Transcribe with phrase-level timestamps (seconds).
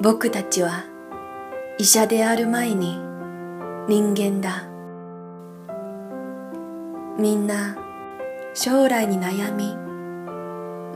[0.00, 0.84] 僕たちは
[1.78, 2.98] 医者である前に
[3.88, 4.68] 人間だ。
[7.18, 7.76] みんな
[8.52, 9.74] 将来に悩み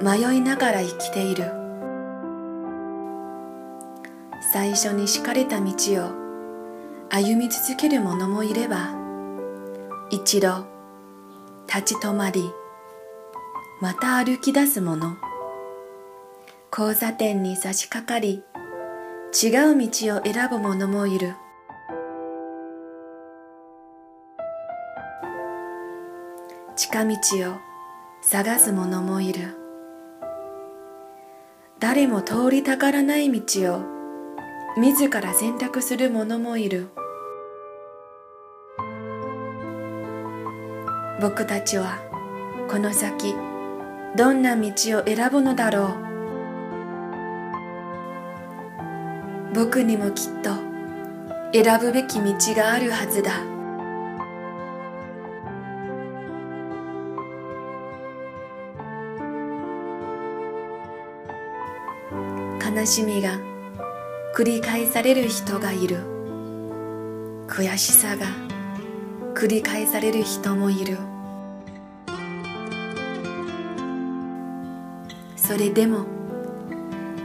[0.04, 1.50] 迷いながら生きている。
[4.52, 6.10] 最初に敷かれた道を
[7.08, 8.94] 歩み続ける者もいれば
[10.10, 10.66] 一度
[11.66, 12.50] 立ち止まり
[13.80, 15.16] また歩き出す者。
[16.70, 18.44] 交差点に差し掛かり
[19.32, 21.36] 違う道を選ぶ者もいる。
[26.74, 27.14] 近道
[27.52, 27.54] を
[28.22, 29.56] 探す者もいる。
[31.78, 33.82] 誰も通りたがらない道を
[34.76, 36.88] 自ら選択する者もいる。
[41.20, 41.98] 僕たちは
[42.68, 43.36] この先
[44.16, 46.09] どんな道を選ぶのだろう。
[49.52, 50.50] 僕にもきっと
[51.52, 53.32] 選ぶべき道があるはずだ。
[62.64, 63.38] 悲しみが
[64.36, 65.98] 繰り返される人がいる。
[67.48, 68.26] 悔しさが
[69.34, 70.96] 繰り返される人もいる。
[75.36, 76.06] それでも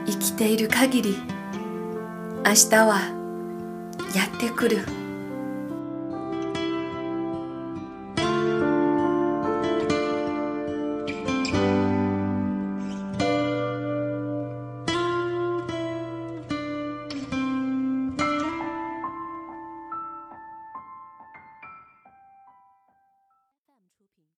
[0.08, 1.35] 生きている限り
[2.48, 3.02] 明日は
[4.14, 5.05] やってくる。